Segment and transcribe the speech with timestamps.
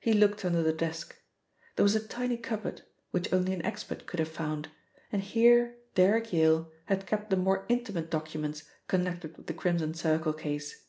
[0.00, 1.22] He looked under the desk.
[1.76, 4.68] There was a tiny cupboard, which only an expert could have found,
[5.12, 10.32] and here Derrick Yale had kept the more intimate documents connected with the Crimson Circle
[10.32, 10.86] case.